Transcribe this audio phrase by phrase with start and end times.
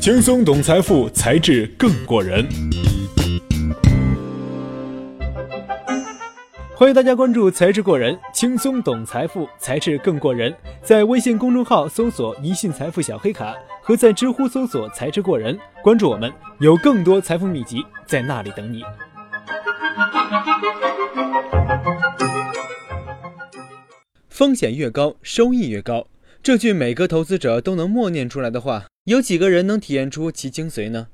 [0.00, 2.48] 轻松懂财富，才智更过人。
[6.74, 10.56] 欢迎大家关注“才智过人”，轻松懂财富，才智更过人。
[10.82, 18.82] 在微信公众号搜索“一信财富小黑卡”，和在知乎搜索“才智过人”，关注我们，有更多财富秘籍在那里等你。
[24.30, 26.06] 风险越高，收益越高。
[26.42, 31.08] 这句每个投资者都能默念出来的话，有几个人能体验出其精髓呢？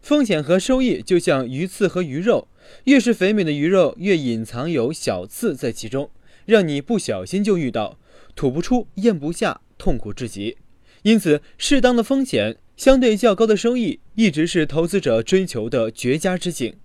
[0.00, 2.46] 风险和收益就像鱼刺和鱼肉，
[2.84, 6.10] 越是肥美的鱼肉，越隐藏有小刺在其中，
[6.46, 7.98] 让你不小心就遇到，
[8.36, 10.56] 吐不出、咽不下，痛苦至极。
[11.02, 16.76] 因此，适当的风险，相对较高的收益，一直是投资者追求的绝佳之境。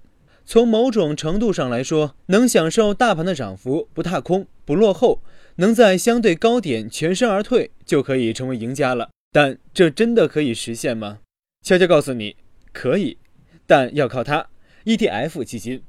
[0.43, 5.21] 从某种程度上来说，能享受大盘的涨幅，不踏空，不落后。
[5.57, 9.09] 能在相对高点全身而退，就可以成为赢家了。
[9.31, 11.19] 但这真的可以实现吗？
[11.63, 12.35] 悄悄告诉你，
[12.71, 13.17] 可以，
[13.65, 14.47] 但要靠它。
[14.85, 15.81] ETF 基金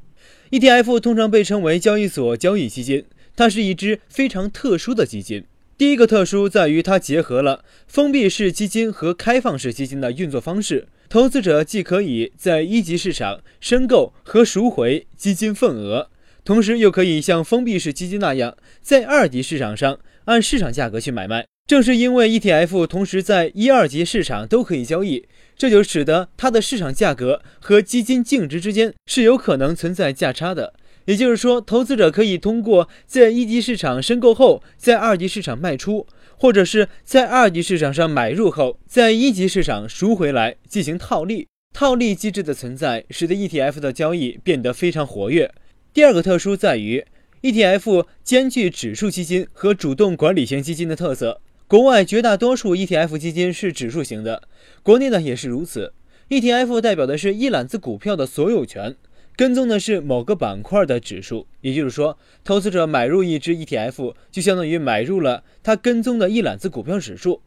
[0.50, 3.05] ，ETF 通常被称为交易所交易基金，
[3.37, 5.44] 它是一支非常特殊的基金。
[5.77, 16.09] 第一个特殊在于它结合了封闭式基金和开放式基金的运作方式，投资者既可以在一级市场申购和赎回基金份额。
[16.47, 21.44] 同时又可以像封闭式基金那样，在二级市场上按市场价格去买卖。
[21.66, 30.72] 正是因为 ETF 同时在一二级市场都可以交易，这就使得它的市场价格和基金净值之间是有可能存在价差的。
[31.06, 41.48] 也就是说，投资者可以通过在一级市场申购后，在二级市场卖出，或者是在二级市场上买入后，在一级市场赎回来进行套利。
[41.75, 45.53] 套利机制的存在，使得 ETF 的交易变得非常活跃。
[45.97, 47.06] 第二个特殊在于
[47.41, 51.41] ，ETF 兼具指数基金和主动管理型基金的特色。
[51.66, 54.42] 国外绝大多数 ETF 基金是指数型的，
[54.83, 55.94] 国内呢也是如此。
[56.28, 58.94] ETF 代表的是一揽子股票的所有权，
[59.36, 61.47] 跟踪的是某个板块的指数。
[61.62, 67.41] 也就是说，投资者买入一只 ETF，就相当于买入了他跟踪的一揽子股票指数。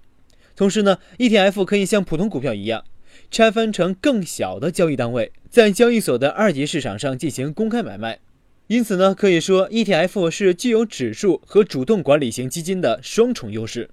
[0.55, 2.83] 同时呢，ETF 可以像普通股票一样，
[3.29, 8.17] 拆分成更小的交易单位，在交易所的二级市场上进行公开买卖。
[8.69, 13.89] 因此呢，可以说 ETF 是具有指数和主动管理型基金的双重优势。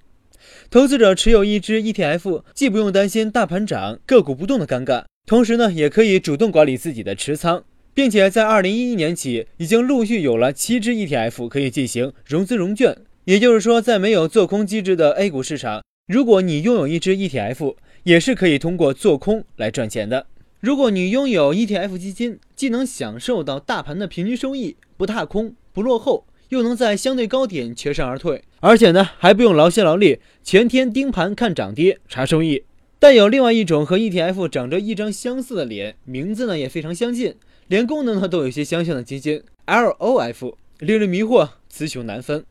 [0.71, 7.65] 投资者持有一只 ETF，既不用担心大盘涨个股不动的尴尬，同时呢，也可以主动管理自己的持仓，
[7.95, 12.95] 并且在2011年起，已经陆续有了七只 ETF 可以进行融资融券。
[13.25, 20.27] 也就是说，在没有做空机制的 A 股市场，如果你拥有一只 ETF，也是可以通过做空来赚钱的。
[20.61, 32.65] 如果你拥有 ETF 基金，既能享受到大盘的平均收益，不踏空，不落后，又能在相对高点全身而退，而且呢还不用劳心劳力，全天盯盘看涨跌查收益。
[32.99, 37.35] 但有另外一种和 ETF 长着一张相似的脸，名字呢也非常相近，
[37.69, 42.47] 连功能呢都有些相像的基金 LOF，令人迷惑，雌雄难分。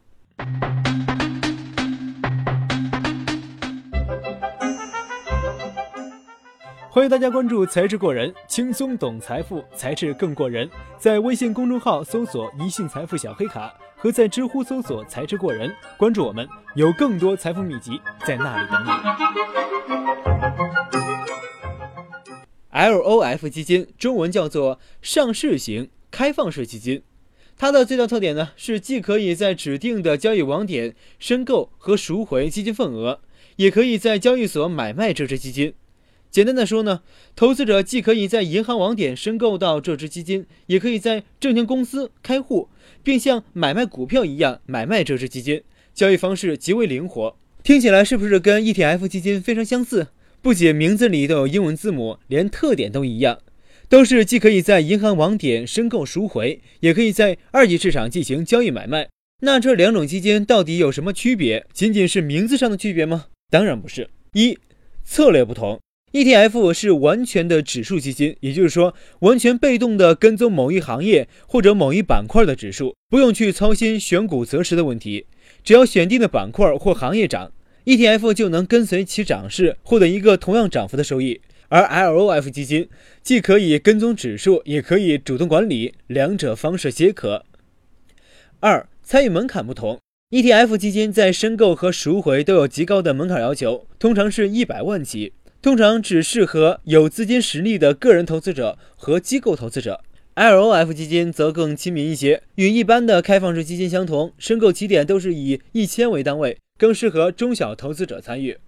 [6.95, 10.69] 欢迎大家关注“才智过人”，轻松懂财富，才智更过人。
[10.97, 13.69] 在微信公众号搜索“一信财富小黑卡”，
[13.99, 15.69] 和在知乎搜索“才智过人”，
[15.99, 18.89] 关注我们，有更多财富秘籍在那里等你。
[22.71, 27.03] LOF 基金中文叫做上市型开放式基金，
[27.57, 33.19] 它的最大特点呢是既可以在指定的交易网点申购和赎回基金份额，
[33.57, 35.73] 也可以在交易所买卖这只基金。
[36.35, 37.01] 简单的说呢，
[37.33, 42.67] 投资者既可以在银行网点申购到这只基金，也可以在证券公司开户，
[43.01, 45.63] 并像买卖股票一样买卖这只基金，
[45.93, 47.37] 交易方式极为灵活。
[47.63, 50.07] 听起来是不是跟 ETF 基金非常相似？
[50.41, 53.39] 不仅名字里都有英文字母，连特点都一样，
[53.87, 59.07] 都是既可以在银行网点申购赎回，也可以在二级市场进行交易买卖。
[59.39, 61.65] 那这两种基金到底有什么区别？
[61.71, 63.27] 仅仅是名字上的区别吗？
[63.49, 64.09] 当然不是。
[64.33, 64.57] 一，
[65.05, 65.79] 策略不同。
[66.15, 75.25] ETF 是完全的指数基金，也就是说，完全被动的跟踪某一行业或者某一板块的指数，不用去操心选股择时的问题。
[75.61, 77.51] 只要选定的板块或行业涨
[77.83, 81.41] ，ETF 就能跟随其涨势，获得一个同样涨幅的收益。
[81.67, 82.87] 而 LOF 基金
[83.21, 87.43] 既可以跟踪指数，也可以主动管理，两者方式皆可。
[88.61, 89.99] 二、参与门槛不同
[90.29, 95.33] ，ETF 基金在申购和赎回都有极高的门槛要求，通常是一百万起。
[95.65, 100.03] 通常只适合有资金实力的个人投资者和机构投资者。
[100.35, 108.59] LOF 基金则更亲民一些，与一般的开放式基金相同，申购起点都是以一千为单位，更适合中小投资者参与。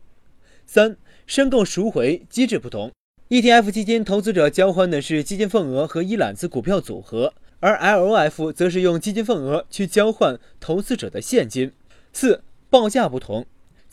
[0.65, 0.97] 三、
[1.27, 2.91] 申购赎回机制不同。
[3.29, 11.71] ETF 基金投资者交换的是基金份额和一揽子股票组合，而 LOF 则是用基金份额去交换投资者的现金。
[12.11, 12.41] 四、
[12.71, 13.45] 报价不同。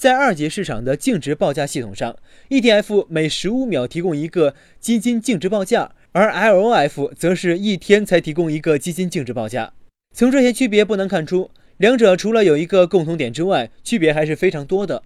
[0.04, 2.14] 在二级市场的净值报价系统上
[2.50, 9.72] ，ETF 每十五秒提供一个基金净值报价，而 LOF 则是一天才提供一个基金净值报价。
[10.14, 15.02] 从这些区别不难看出，两者除了有一个共同点之外，区别还是非常多的。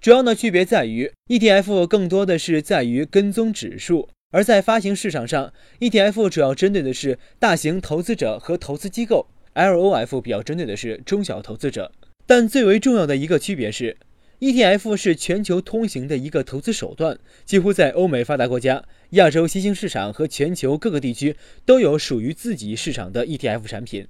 [0.00, 11.92] 主要的区别在于，ETF 更多的是在于跟踪指数，而在发行市场上，ETF 主要针对的是大型投资者和投资机构，LOF 比较针对的是中小投资者。
[12.26, 13.96] 但最为重要的一个区别是
[14.40, 24.06] ，ETF 是全球通行的一个投资手段，几乎在欧美发达国家、亚洲新兴市场和全球各个地区都有属于自己市场的 ETF 产品。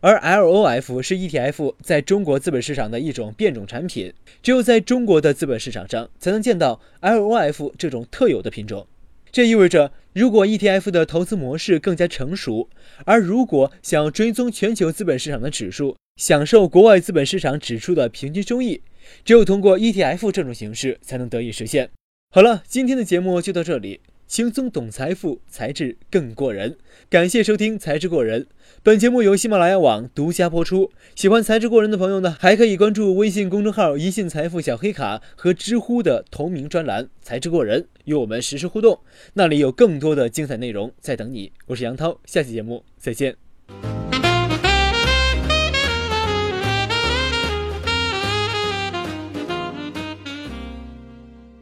[0.00, 4.12] 而 LOF 是 ETF 在中国资本市场的一种变种产品，
[4.42, 8.86] 只有在中国的资本市场上才能见到 LOF 这种特有的品种。
[9.30, 12.68] 这意味着，如果 ETF 的投资模式更加成熟，
[13.04, 18.82] 而如果想追踪全球资本市场的指数，享受国外资本市场指数的平均收益，
[19.24, 21.90] 只有通过 ETF 这种形式才能得以实现。
[22.30, 24.00] 好了，今天的节目就到这里。
[24.26, 26.78] 轻松懂财富，才智更过人。
[27.10, 28.44] 感谢收听《才智过人》，
[28.82, 30.90] 本节目由喜马拉雅网独家播出。
[31.14, 38.98] 喜欢才智过人的朋友呢，还可以关注微信公众号“一信财富小黑卡”和知乎的同名专栏“才智过人”，与我们实时互动。
[39.34, 41.52] 那里有更多的精彩内容在等你。
[41.66, 43.41] 我是杨涛，下期节目再见。